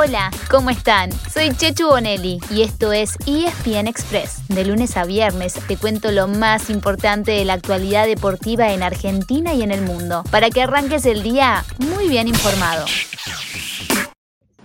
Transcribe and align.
Hola, 0.00 0.30
¿cómo 0.48 0.70
están? 0.70 1.10
Soy 1.28 1.50
Chechu 1.56 1.88
Bonelli 1.88 2.38
y 2.52 2.62
esto 2.62 2.92
es 2.92 3.16
ESPN 3.26 3.88
Express. 3.88 4.46
De 4.46 4.64
lunes 4.64 4.96
a 4.96 5.04
viernes 5.04 5.54
te 5.66 5.76
cuento 5.76 6.12
lo 6.12 6.28
más 6.28 6.70
importante 6.70 7.32
de 7.32 7.44
la 7.44 7.54
actualidad 7.54 8.06
deportiva 8.06 8.72
en 8.72 8.84
Argentina 8.84 9.54
y 9.54 9.62
en 9.64 9.72
el 9.72 9.82
mundo, 9.82 10.22
para 10.30 10.50
que 10.50 10.62
arranques 10.62 11.04
el 11.04 11.24
día 11.24 11.64
muy 11.80 12.08
bien 12.08 12.28
informado. 12.28 12.86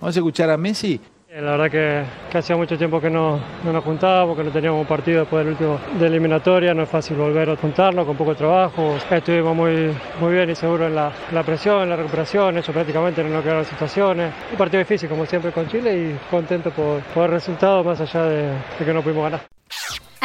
Vamos 0.00 0.14
a 0.16 0.20
escuchar 0.20 0.50
a 0.50 0.56
Messi 0.56 1.00
la 1.40 1.56
verdad 1.56 1.70
que, 1.70 2.04
que 2.30 2.38
hacía 2.38 2.56
mucho 2.56 2.78
tiempo 2.78 3.00
que 3.00 3.10
no, 3.10 3.40
no, 3.64 3.72
nos 3.72 3.82
juntábamos, 3.82 4.36
que 4.36 4.44
no 4.44 4.50
teníamos 4.50 4.80
un 4.80 4.86
partido 4.86 5.20
después 5.20 5.44
del 5.44 5.54
último 5.54 5.80
de 5.98 6.06
eliminatoria, 6.06 6.74
no 6.74 6.84
es 6.84 6.88
fácil 6.88 7.16
volver 7.16 7.50
a 7.50 7.56
juntarnos 7.56 8.06
con 8.06 8.16
poco 8.16 8.34
trabajo. 8.36 8.96
Estuvimos 9.10 9.56
muy, 9.56 9.92
muy 10.20 10.32
bien 10.32 10.50
y 10.50 10.54
seguros 10.54 10.88
en 10.88 10.94
la, 10.94 11.10
la 11.32 11.42
presión, 11.42 11.82
en 11.82 11.90
la 11.90 11.96
recuperación, 11.96 12.58
eso 12.58 12.72
prácticamente 12.72 13.24
no 13.24 13.30
nos 13.30 13.42
quedaron 13.42 13.64
situaciones. 13.64 14.32
Un 14.52 14.56
partido 14.56 14.78
difícil 14.78 15.08
como 15.08 15.26
siempre 15.26 15.50
con 15.50 15.66
Chile 15.66 15.96
y 15.96 16.30
contento 16.30 16.70
por, 16.70 17.00
por 17.00 17.24
el 17.24 17.32
resultado 17.32 17.82
más 17.82 18.00
allá 18.00 18.24
de, 18.26 18.42
de 18.78 18.84
que 18.84 18.94
no 18.94 19.02
pudimos 19.02 19.24
ganar. 19.24 19.53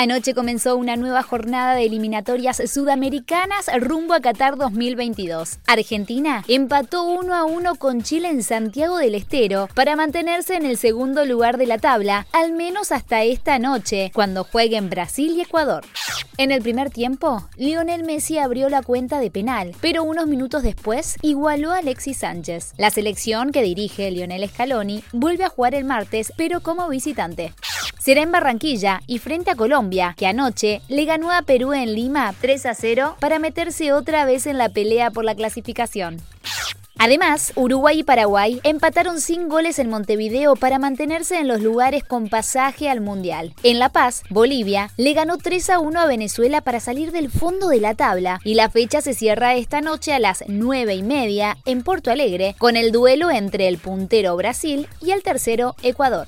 Anoche 0.01 0.33
comenzó 0.33 0.77
una 0.77 0.95
nueva 0.95 1.23
jornada 1.23 1.75
de 1.75 1.83
eliminatorias 1.83 2.61
sudamericanas 2.71 3.69
rumbo 3.81 4.13
a 4.13 4.21
Qatar 4.21 4.55
2022. 4.55 5.59
Argentina 5.67 6.45
empató 6.47 7.03
1 7.03 7.35
a 7.35 7.43
1 7.43 7.75
con 7.75 8.01
Chile 8.01 8.29
en 8.29 8.41
Santiago 8.41 8.97
del 8.97 9.13
Estero 9.13 9.67
para 9.75 9.97
mantenerse 9.97 10.55
en 10.55 10.65
el 10.65 10.77
segundo 10.77 11.25
lugar 11.25 11.57
de 11.57 11.65
la 11.65 11.79
tabla, 11.79 12.27
al 12.31 12.53
menos 12.53 12.93
hasta 12.93 13.23
esta 13.23 13.59
noche, 13.59 14.13
cuando 14.15 14.45
jueguen 14.45 14.89
Brasil 14.89 15.33
y 15.35 15.41
Ecuador. 15.41 15.83
En 16.37 16.51
el 16.51 16.61
primer 16.61 16.91
tiempo, 16.91 17.49
Lionel 17.57 18.05
Messi 18.05 18.37
abrió 18.37 18.69
la 18.69 18.81
cuenta 18.81 19.19
de 19.19 19.29
penal, 19.29 19.75
pero 19.81 20.03
unos 20.03 20.27
minutos 20.27 20.63
después 20.63 21.17
igualó 21.21 21.73
a 21.73 21.79
Alexis 21.79 22.19
Sánchez. 22.19 22.71
La 22.77 22.89
selección 22.89 23.51
que 23.51 23.63
dirige 23.63 24.09
Lionel 24.11 24.47
Scaloni 24.47 25.03
vuelve 25.11 25.43
a 25.43 25.49
jugar 25.49 25.75
el 25.75 25.83
martes, 25.83 26.31
pero 26.37 26.61
como 26.61 26.87
visitante. 26.87 27.53
Será 27.99 28.21
en 28.21 28.31
Barranquilla 28.31 29.01
y 29.07 29.19
frente 29.19 29.51
a 29.51 29.55
Colombia, 29.55 29.88
que 30.15 30.27
anoche 30.27 30.81
le 30.87 31.05
ganó 31.05 31.31
a 31.31 31.41
Perú 31.41 31.73
en 31.73 31.93
Lima 31.93 32.33
3 32.41 32.65
a 32.67 32.75
0 32.75 33.15
para 33.19 33.39
meterse 33.39 33.91
otra 33.91 34.25
vez 34.25 34.45
en 34.45 34.57
la 34.57 34.69
pelea 34.69 35.11
por 35.11 35.25
la 35.25 35.35
clasificación. 35.35 36.21
Además, 37.01 37.53
Uruguay 37.55 37.99
y 37.99 38.03
Paraguay 38.03 38.59
empataron 38.63 39.21
sin 39.21 39.47
goles 39.47 39.79
en 39.79 39.89
Montevideo 39.89 40.57
para 40.57 40.79
mantenerse 40.79 41.39
en 41.39 41.47
los 41.47 41.61
lugares 41.61 42.03
con 42.03 42.27
pasaje 42.27 42.89
al 42.89 42.99
Mundial. 42.99 43.53
En 43.63 43.79
La 43.79 43.87
Paz, 43.87 44.23
Bolivia 44.29 44.91
le 44.97 45.13
ganó 45.13 45.37
3 45.37 45.69
a 45.69 45.79
1 45.79 45.97
a 45.97 46.07
Venezuela 46.07 46.59
para 46.59 46.81
salir 46.81 47.13
del 47.13 47.31
fondo 47.31 47.69
de 47.69 47.79
la 47.79 47.95
tabla 47.95 48.41
y 48.43 48.55
la 48.55 48.69
fecha 48.69 48.99
se 48.99 49.13
cierra 49.13 49.55
esta 49.55 49.79
noche 49.79 50.11
a 50.11 50.19
las 50.19 50.43
9 50.49 50.93
y 50.93 51.03
media 51.03 51.57
en 51.63 51.83
Porto 51.83 52.11
Alegre 52.11 52.53
con 52.57 52.75
el 52.75 52.91
duelo 52.91 53.31
entre 53.31 53.69
el 53.69 53.77
puntero 53.77 54.35
Brasil 54.35 54.89
y 55.01 55.11
el 55.11 55.23
tercero 55.23 55.77
Ecuador. 55.81 56.27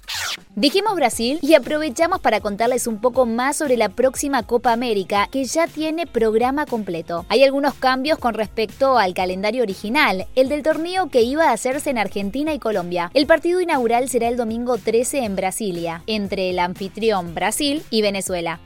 Dijimos 0.56 0.96
Brasil 0.96 1.40
y 1.42 1.54
aprovechamos 1.54 2.20
para 2.20 2.42
contarles 2.42 2.86
un 2.86 3.00
poco 3.00 3.26
más 3.26 3.56
sobre 3.56 3.78
la 3.78 3.88
próxima 3.88 4.44
Copa 4.44 4.74
América 4.74 5.30
que 5.32 5.46
ya 5.46 5.66
tiene 5.66 6.06
programa 6.06 6.66
completo. 6.66 7.26
Hay 7.30 7.46
algunos 7.46 7.74
cambios 7.76 8.20
con 8.20 8.34
respecto 8.34 8.98
al 8.98 9.14
calendario 9.14 9.64
original, 9.64 10.28
el 10.36 10.50
del 10.50 10.62
torneo 10.62 11.10
que 11.10 11.22
iba 11.22 11.50
a 11.50 11.54
hacerse 11.54 11.90
en 11.90 11.98
Argentina 11.98 12.54
y 12.54 12.60
Colombia. 12.60 13.12
El 13.14 13.28
partido 13.28 13.62
inaugural 13.62 14.10
será 14.10 14.28
el 14.28 14.36
domingo 14.36 14.78
13 14.78 15.24
en 15.24 15.38
Brasilia, 15.38 16.04
entre 16.06 16.50
el 16.50 16.60
anfitrión 16.60 17.34
Brasil 17.34 17.84
y 17.90 18.02
Venezuela. 18.02 18.60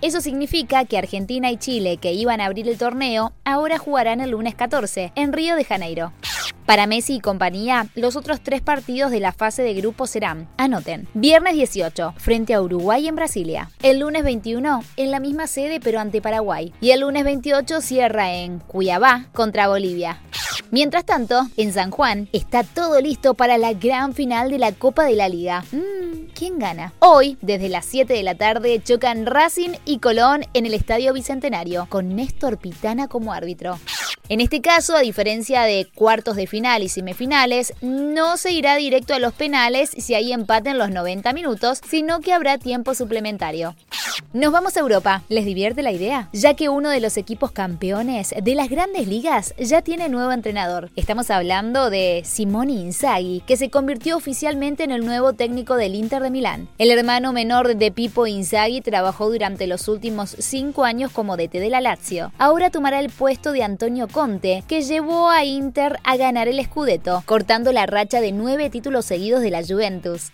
Eso 0.00 0.20
significa 0.20 0.84
que 0.84 0.96
Argentina 0.96 1.50
y 1.50 1.56
Chile, 1.56 1.96
que 1.96 2.12
iban 2.12 2.40
a 2.40 2.46
abrir 2.46 2.68
el 2.68 2.78
torneo, 2.78 3.32
ahora 3.44 3.78
jugarán 3.78 4.20
el 4.20 4.30
lunes 4.30 4.54
14 4.54 5.12
en 5.16 5.32
Río 5.32 5.56
de 5.56 5.64
Janeiro. 5.64 6.12
Para 6.72 6.86
Messi 6.86 7.16
y 7.16 7.20
compañía, 7.20 7.88
los 7.94 8.16
otros 8.16 8.40
tres 8.40 8.62
partidos 8.62 9.10
de 9.10 9.20
la 9.20 9.32
fase 9.32 9.62
de 9.62 9.74
grupo 9.74 10.06
serán, 10.06 10.48
anoten, 10.56 11.06
viernes 11.12 11.52
18, 11.52 12.14
frente 12.16 12.54
a 12.54 12.62
Uruguay 12.62 13.08
en 13.08 13.14
Brasilia, 13.14 13.70
el 13.82 13.98
lunes 13.98 14.24
21, 14.24 14.82
en 14.96 15.10
la 15.10 15.20
misma 15.20 15.48
sede 15.48 15.80
pero 15.80 16.00
ante 16.00 16.22
Paraguay, 16.22 16.72
y 16.80 16.92
el 16.92 17.00
lunes 17.00 17.24
28 17.24 17.82
cierra 17.82 18.32
en 18.32 18.58
Cuiabá 18.60 19.26
contra 19.34 19.68
Bolivia. 19.68 20.22
Mientras 20.70 21.04
tanto, 21.04 21.46
en 21.58 21.74
San 21.74 21.90
Juan 21.90 22.30
está 22.32 22.64
todo 22.64 22.98
listo 23.02 23.34
para 23.34 23.58
la 23.58 23.74
gran 23.74 24.14
final 24.14 24.50
de 24.50 24.58
la 24.58 24.72
Copa 24.72 25.04
de 25.04 25.16
la 25.16 25.28
Liga. 25.28 25.64
Mmm, 25.72 26.28
¿quién 26.34 26.58
gana? 26.58 26.94
Hoy, 27.00 27.36
desde 27.42 27.68
las 27.68 27.84
7 27.84 28.14
de 28.14 28.22
la 28.22 28.36
tarde, 28.36 28.80
chocan 28.82 29.26
Racing 29.26 29.72
y 29.84 29.98
Colón 29.98 30.46
en 30.54 30.64
el 30.64 30.72
Estadio 30.72 31.12
Bicentenario, 31.12 31.84
con 31.90 32.16
Néstor 32.16 32.56
Pitana 32.56 33.08
como 33.08 33.34
árbitro. 33.34 33.78
En 34.28 34.40
este 34.40 34.60
caso, 34.60 34.96
a 34.96 35.00
diferencia 35.00 35.62
de 35.62 35.88
cuartos 35.94 36.36
de 36.36 36.46
final 36.46 36.82
y 36.82 36.88
semifinales, 36.88 37.74
no 37.82 38.36
se 38.36 38.52
irá 38.52 38.76
directo 38.76 39.14
a 39.14 39.18
los 39.18 39.34
penales 39.34 39.90
si 39.96 40.14
hay 40.14 40.32
empate 40.32 40.70
en 40.70 40.78
los 40.78 40.90
90 40.90 41.32
minutos, 41.32 41.80
sino 41.88 42.20
que 42.20 42.32
habrá 42.32 42.56
tiempo 42.56 42.94
suplementario. 42.94 43.74
Nos 44.32 44.52
vamos 44.52 44.76
a 44.76 44.80
Europa. 44.80 45.22
¿Les 45.28 45.44
divierte 45.44 45.82
la 45.82 45.92
idea? 45.92 46.28
Ya 46.32 46.54
que 46.54 46.68
uno 46.68 46.88
de 46.88 47.00
los 47.00 47.16
equipos 47.16 47.50
campeones 47.50 48.34
de 48.42 48.54
las 48.54 48.70
grandes 48.70 49.06
ligas 49.06 49.54
ya 49.58 49.82
tiene 49.82 50.08
nuevo 50.08 50.32
entrenador. 50.32 50.90
Estamos 50.96 51.30
hablando 51.30 51.90
de 51.90 52.22
Simone 52.24 52.72
Inzaghi, 52.72 53.42
que 53.46 53.56
se 53.56 53.70
convirtió 53.70 54.16
oficialmente 54.16 54.84
en 54.84 54.90
el 54.90 55.04
nuevo 55.04 55.34
técnico 55.34 55.76
del 55.76 55.94
Inter 55.94 56.22
de 56.22 56.30
Milán. 56.30 56.68
El 56.78 56.90
hermano 56.90 57.32
menor 57.32 57.76
de 57.76 57.90
Pipo 57.90 58.26
Inzaghi 58.26 58.80
trabajó 58.80 59.30
durante 59.30 59.66
los 59.66 59.88
últimos 59.88 60.34
cinco 60.38 60.84
años 60.84 61.10
como 61.10 61.36
DT 61.36 61.58
de 61.58 61.70
la 61.70 61.80
Lazio. 61.80 62.32
Ahora 62.38 62.70
tomará 62.70 63.00
el 63.00 63.10
puesto 63.10 63.52
de 63.52 63.62
Antonio 63.62 64.08
Conte, 64.12 64.62
que 64.68 64.82
llevó 64.82 65.30
a 65.30 65.44
Inter 65.44 65.98
a 66.04 66.16
ganar 66.16 66.46
el 66.46 66.62
Scudetto, 66.62 67.22
cortando 67.26 67.72
la 67.72 67.86
racha 67.86 68.20
de 68.20 68.30
nueve 68.30 68.70
títulos 68.70 69.06
seguidos 69.06 69.40
de 69.40 69.50
la 69.50 69.64
Juventus. 69.64 70.30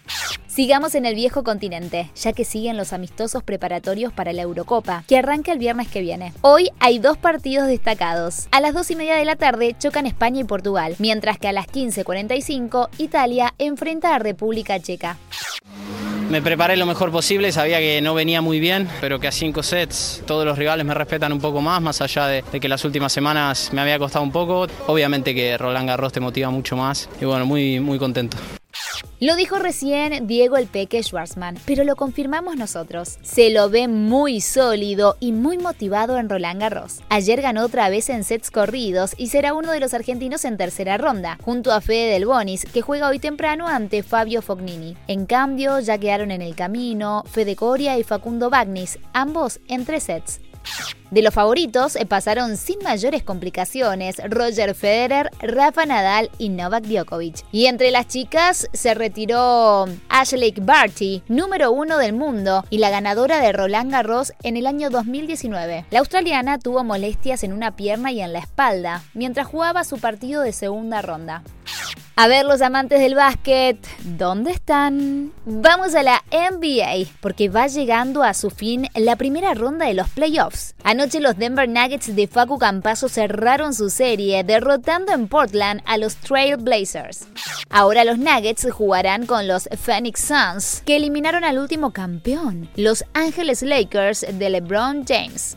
Sigamos 0.49 0.97
en 0.97 1.07
el 1.07 1.15
viejo 1.15 1.45
continente, 1.45 2.11
ya 2.17 2.33
que 2.33 2.45
siguen 2.45 2.77
los 2.77 2.93
amistosos 2.93 3.45
preparatorios 3.45 4.13
para 4.13 4.33
la 4.33 4.43
Eurocopa, 4.43 5.05
que 5.07 5.17
arranca 5.17 5.53
el 5.53 5.59
viernes 5.59 5.87
que 5.89 6.01
viene. 6.01 6.33
Hoy 6.41 6.71
hay 6.81 6.99
dos 6.99 7.17
partidos 7.17 7.69
destacados. 7.69 8.49
A 8.51 8.61
las 8.61 8.75
2 8.75 8.91
y 8.91 8.97
media 8.97 9.15
de 9.15 9.25
la 9.25 9.37
tarde 9.37 9.77
chocan 9.79 10.07
España 10.07 10.41
y 10.41 10.45
Portugal, 10.45 10.97
mientras 10.99 11.39
que 11.39 11.47
a 11.47 11.53
las 11.53 11.69
15.45 11.69 12.89
Italia 12.99 13.55
enfrenta 13.59 14.17
a 14.17 14.19
República 14.19 14.81
Checa. 14.81 15.17
Me 16.31 16.43
preparé 16.43 16.77
lo 16.77 16.85
mejor 16.85 17.11
posible, 17.11 17.51
sabía 17.53 17.79
que 17.79 18.03
no 18.03 18.13
venía 18.13 18.43
muy 18.43 18.61
bien, 18.61 18.87
pero 19.01 19.19
que 19.19 19.29
a 19.29 19.33
cinco 19.33 19.63
sets 19.63 20.23
todos 20.27 20.45
los 20.45 20.59
rivales 20.59 20.85
me 20.85 20.93
respetan 20.93 21.33
un 21.33 21.41
poco 21.41 21.63
más, 21.63 21.81
más 21.81 22.03
allá 22.03 22.27
de, 22.27 22.45
de, 22.53 22.61
que 22.61 22.69
las 22.69 22.85
últimas 22.85 23.13
semanas 23.13 23.71
me 23.73 23.81
había 23.81 23.99
costado 23.99 24.25
un 24.25 24.33
poco. 24.33 24.67
Obviamente 24.89 25.35
que 25.35 25.57
Roland 25.57 25.89
Garros 25.89 26.13
te 26.13 26.21
motiva 26.21 26.51
mucho 26.51 26.77
más 26.77 27.09
y 27.19 27.25
bueno, 27.25 27.47
muy, 27.47 27.81
muy 27.81 27.99
contento. 27.99 28.37
Lo 29.21 29.35
dijo 29.35 29.59
recién 29.59 30.29
Diego 30.29 30.57
el 30.59 30.69
Peque 30.69 31.03
Schwarzman, 31.03 31.59
pero 31.67 31.83
lo 31.83 31.97
confirmamos 31.97 32.55
nosotros. 32.55 33.19
Se 33.23 33.51
lo 33.51 33.69
ve 33.69 33.89
muy 33.89 34.41
sólido 34.41 35.17
y 35.19 35.33
muy 35.33 35.59
motivado 35.59 36.19
en 36.19 36.29
Roland 36.29 36.61
Garros. 36.61 37.01
Ayer 37.09 37.43
ganó 37.43 37.65
otra 37.65 37.89
vez 37.89 38.11
en 38.11 38.23
sets 38.23 38.53
corridos 38.53 39.17
y 39.19 39.27
será 39.27 39.55
uno 39.55 39.73
de 39.73 39.81
los 39.81 39.93
argentinos 39.93 40.45
en 40.45 40.57
tercera 40.57 40.99
ronda, 40.99 41.37
junto 41.43 41.73
a 41.73 41.81
Fede 41.81 42.13
Del 42.13 42.27
Bonis, 42.27 42.65
que 42.65 42.81
juega 42.81 43.09
hoy 43.09 43.19
temprano 43.19 43.67
ante 43.67 44.05
Fabio 44.05 44.41
Fognini. 44.41 44.97
En 45.09 45.27
cambio, 45.27 45.81
ya 45.81 45.99
quedaron 45.99 46.31
en 46.31 46.41
el 46.41 46.55
camino 46.55 47.25
Fede 47.29 47.57
Coria 47.57 47.99
y 47.99 48.05
Facundo 48.05 48.51
Bagnis, 48.51 49.01
ambos 49.13 49.59
en 49.67 49.85
tres 49.85 50.05
sets. 50.05 50.41
De 51.11 51.23
los 51.23 51.33
favoritos 51.33 51.97
eh, 51.97 52.05
pasaron 52.05 52.59
sin 52.59 52.79
mayores 52.85 53.23
complicaciones 53.23 54.17
Roger 54.29 54.75
Federer, 54.75 55.31
Rafa 55.41 55.87
Nadal 55.87 56.31
y 56.37 56.51
Novak 56.51 56.85
Djokovic. 56.85 57.45
Y 57.51 57.67
entre 57.67 57.91
las 57.91 58.09
chicas 58.09 58.69
se 58.75 58.93
retiró 58.93 59.87
Ashley 60.11 60.53
Barty, 60.61 61.23
número 61.29 61.73
uno 61.73 61.97
del 61.97 62.13
mundo 62.13 62.65
y 62.69 62.79
la 62.79 62.91
ganadora 62.91 63.41
de 63.41 63.53
Roland 63.53 63.91
Garros 63.91 64.35
en 64.43 64.59
el 64.59 64.67
año 64.67 64.91
2019. 64.91 65.87
La 65.91 66.01
australiana 66.01 66.59
tuvo 66.59 66.85
molestias 66.85 67.43
en 67.43 67.55
una 67.55 67.75
pierna 67.75 68.13
y 68.13 68.21
en 68.21 68.35
la 68.35 68.41
espalda 68.41 69.03
mientras 69.15 69.47
jugaba 69.47 69.85
su 69.85 69.99
partido 69.99 70.43
de 70.43 70.53
segunda 70.53 71.01
ronda. 71.01 71.43
A 72.21 72.27
ver 72.27 72.47
los 72.47 72.63
amantes 72.63 72.99
del 72.99 73.15
básquet, 73.15 73.79
¿dónde 74.03 74.51
están? 74.51 75.33
Vamos 75.45 75.95
a 75.95 76.03
la 76.03 76.25
NBA, 76.33 77.09
porque 77.21 77.49
va 77.49 77.69
llegando 77.69 78.25
a 78.25 78.35
su 78.35 78.51
fin 78.51 78.89
la 78.97 79.15
primera 79.15 79.55
ronda 79.55 79.87
de 79.87 79.95
los 79.95 80.09
playoffs. 80.09 80.75
Anoche 80.83 81.21
los 81.21 81.39
Denver 81.39 81.69
Nuggets 81.69 82.17
de 82.17 82.27
Facu 82.27 82.59
Campazo 82.59 83.09
cerraron 83.09 83.73
su 83.73 83.89
serie, 83.89 84.43
derrotando 84.43 85.13
en 85.13 85.29
Portland 85.29 85.81
a 85.87 85.97
los 85.97 86.17
Trail 86.17 86.57
Blazers. 86.57 87.29
Ahora 87.71 88.03
los 88.03 88.19
Nuggets 88.19 88.67
jugarán 88.69 89.25
con 89.25 89.47
los 89.47 89.69
Phoenix 89.81 90.23
Suns, 90.23 90.83
que 90.85 90.97
eliminaron 90.97 91.45
al 91.45 91.57
último 91.57 91.93
campeón, 91.93 92.69
los 92.75 93.05
Angeles 93.15 93.63
Lakers 93.63 94.27
de 94.29 94.51
LeBron 94.51 95.05
James. 95.07 95.57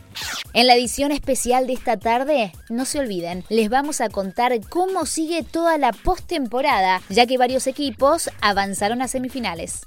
En 0.54 0.66
la 0.66 0.74
edición 0.74 1.12
especial 1.12 1.66
de 1.66 1.72
esta 1.72 1.96
tarde, 1.96 2.52
no 2.68 2.84
se 2.84 2.98
olviden, 2.98 3.42
les 3.48 3.70
vamos 3.70 4.02
a 4.02 4.10
contar 4.10 4.52
cómo 4.68 5.06
sigue 5.06 5.42
toda 5.42 5.78
la 5.78 5.92
postemporada, 5.92 7.00
ya 7.08 7.26
que 7.26 7.38
varios 7.38 7.66
equipos 7.66 8.28
avanzaron 8.42 9.00
a 9.00 9.08
semifinales. 9.08 9.86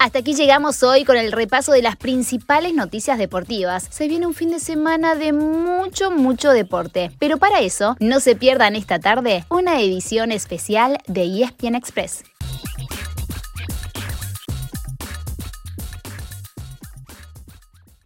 Hasta 0.00 0.18
aquí 0.18 0.34
llegamos 0.34 0.82
hoy 0.82 1.04
con 1.04 1.16
el 1.16 1.30
repaso 1.30 1.70
de 1.70 1.82
las 1.82 1.94
principales 1.94 2.74
noticias 2.74 3.18
deportivas. 3.18 3.86
Se 3.90 4.08
viene 4.08 4.26
un 4.26 4.34
fin 4.34 4.50
de 4.50 4.58
semana 4.58 5.14
de 5.14 5.32
mucho, 5.32 6.10
mucho 6.10 6.50
deporte. 6.50 7.12
Pero 7.20 7.36
para 7.36 7.60
eso, 7.60 7.96
no 8.00 8.18
se 8.18 8.34
pierdan 8.34 8.74
esta 8.74 8.98
tarde 8.98 9.44
una 9.48 9.80
edición 9.80 10.32
especial 10.32 10.98
de 11.06 11.42
ESPN 11.42 11.76
Express. 11.76 12.24